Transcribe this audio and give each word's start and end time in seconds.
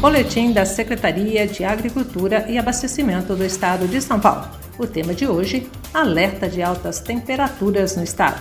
Boletim 0.00 0.52
da 0.52 0.64
Secretaria 0.64 1.44
de 1.44 1.64
Agricultura 1.64 2.46
e 2.48 2.56
Abastecimento 2.56 3.34
do 3.34 3.44
Estado 3.44 3.88
de 3.88 4.00
São 4.00 4.20
Paulo. 4.20 4.48
O 4.78 4.86
tema 4.86 5.12
de 5.12 5.26
hoje: 5.26 5.68
alerta 5.92 6.48
de 6.48 6.62
altas 6.62 7.00
temperaturas 7.00 7.96
no 7.96 8.04
estado. 8.04 8.40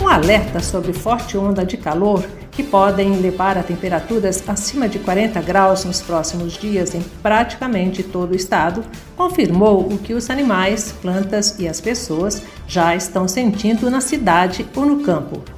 Um 0.00 0.06
alerta 0.06 0.60
sobre 0.60 0.92
forte 0.92 1.36
onda 1.36 1.66
de 1.66 1.76
calor 1.76 2.24
que 2.52 2.62
podem 2.62 3.16
levar 3.16 3.58
a 3.58 3.62
temperaturas 3.64 4.40
acima 4.46 4.88
de 4.88 5.00
40 5.00 5.42
graus 5.42 5.84
nos 5.84 6.00
próximos 6.00 6.52
dias 6.52 6.94
em 6.94 7.02
praticamente 7.20 8.04
todo 8.04 8.30
o 8.30 8.36
estado, 8.36 8.84
confirmou 9.16 9.80
o 9.80 9.98
que 9.98 10.14
os 10.14 10.30
animais, 10.30 10.94
plantas 11.02 11.58
e 11.58 11.66
as 11.66 11.80
pessoas 11.80 12.40
já 12.68 12.94
estão 12.94 13.26
sentindo 13.26 13.90
na 13.90 14.00
cidade 14.00 14.64
ou 14.76 14.86
no 14.86 15.02
campo. 15.02 15.53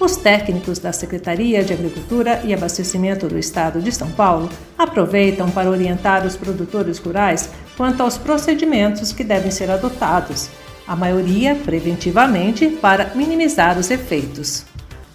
Os 0.00 0.16
técnicos 0.16 0.78
da 0.78 0.92
Secretaria 0.92 1.62
de 1.62 1.74
Agricultura 1.74 2.40
e 2.42 2.54
Abastecimento 2.54 3.28
do 3.28 3.38
Estado 3.38 3.82
de 3.82 3.92
São 3.92 4.10
Paulo 4.10 4.48
aproveitam 4.78 5.50
para 5.50 5.68
orientar 5.68 6.26
os 6.26 6.36
produtores 6.36 6.98
rurais 6.98 7.50
quanto 7.76 8.02
aos 8.02 8.16
procedimentos 8.16 9.12
que 9.12 9.22
devem 9.22 9.50
ser 9.50 9.70
adotados, 9.70 10.48
a 10.88 10.96
maioria 10.96 11.54
preventivamente 11.54 12.66
para 12.66 13.12
minimizar 13.14 13.78
os 13.78 13.90
efeitos. 13.90 14.64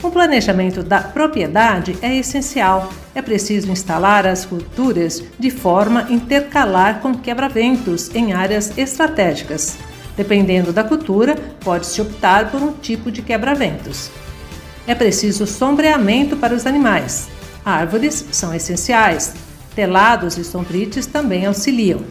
O 0.04 0.12
planejamento 0.12 0.84
da 0.84 1.00
propriedade 1.00 1.98
é 2.00 2.16
essencial. 2.16 2.94
É 3.16 3.24
preciso 3.24 3.72
instalar 3.72 4.28
as 4.28 4.46
culturas 4.46 5.24
de 5.40 5.50
forma 5.50 6.06
intercalar 6.12 7.00
com 7.00 7.16
quebra-ventos 7.16 8.14
em 8.14 8.34
áreas 8.34 8.78
estratégicas. 8.78 9.80
Dependendo 10.16 10.72
da 10.72 10.84
cultura, 10.84 11.36
pode-se 11.62 12.00
optar 12.00 12.52
por 12.52 12.62
um 12.62 12.72
tipo 12.74 13.12
de 13.12 13.24
quebra-ventos. 13.24 14.12
É 14.88 14.94
preciso 14.94 15.48
sombreamento 15.48 16.38
para 16.38 16.54
os 16.54 16.66
animais. 16.66 17.28
Árvores 17.64 18.26
são 18.32 18.54
essenciais. 18.54 19.34
Telados 19.76 20.38
e 20.38 20.44
sombrites 20.44 21.06
também 21.06 21.46
auxiliam. 21.46 22.02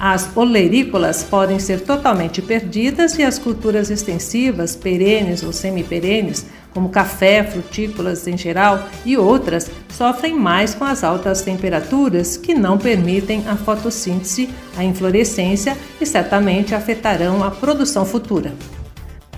As 0.00 0.30
olerícolas 0.36 1.24
podem 1.24 1.58
ser 1.58 1.80
totalmente 1.80 2.40
perdidas 2.40 3.18
e 3.18 3.24
as 3.24 3.36
culturas 3.36 3.90
extensivas, 3.90 4.76
perenes 4.76 5.42
ou 5.42 5.52
semiperenes, 5.52 6.46
como 6.72 6.88
café, 6.88 7.42
frutícolas 7.42 8.28
em 8.28 8.38
geral 8.38 8.86
e 9.04 9.16
outras, 9.16 9.68
sofrem 9.88 10.34
mais 10.34 10.74
com 10.74 10.84
as 10.84 11.02
altas 11.02 11.42
temperaturas 11.42 12.36
que 12.36 12.54
não 12.54 12.78
permitem 12.78 13.42
a 13.48 13.56
fotossíntese, 13.56 14.48
a 14.76 14.84
inflorescência 14.84 15.76
e 16.00 16.06
certamente 16.06 16.76
afetarão 16.76 17.42
a 17.42 17.50
produção 17.50 18.06
futura. 18.06 18.52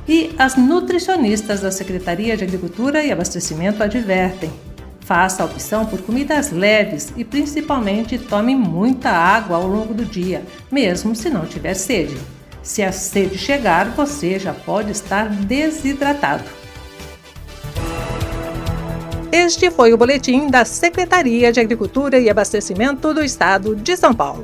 E 0.07 0.35
as 0.37 0.55
nutricionistas 0.55 1.61
da 1.61 1.71
Secretaria 1.71 2.37
de 2.37 2.43
Agricultura 2.43 3.03
e 3.03 3.11
Abastecimento 3.11 3.81
advertem: 3.83 4.51
faça 5.07 5.41
a 5.41 5.45
opção 5.45 5.85
por 5.85 6.01
comidas 6.01 6.51
leves 6.51 7.13
e 7.15 7.23
principalmente 7.23 8.17
tome 8.17 8.53
muita 8.53 9.09
água 9.09 9.55
ao 9.55 9.65
longo 9.65 9.93
do 9.93 10.03
dia, 10.03 10.43
mesmo 10.69 11.15
se 11.15 11.29
não 11.29 11.45
tiver 11.45 11.75
sede. 11.75 12.17
Se 12.61 12.83
a 12.83 12.91
sede 12.91 13.37
chegar, 13.37 13.91
você 13.91 14.37
já 14.37 14.53
pode 14.53 14.91
estar 14.91 15.29
desidratado. 15.29 16.43
Este 19.31 19.71
foi 19.71 19.93
o 19.93 19.97
boletim 19.97 20.47
da 20.49 20.65
Secretaria 20.65 21.53
de 21.53 21.61
Agricultura 21.61 22.19
e 22.19 22.29
Abastecimento 22.29 23.13
do 23.13 23.23
Estado 23.23 23.77
de 23.77 23.95
São 23.95 24.13
Paulo. 24.13 24.43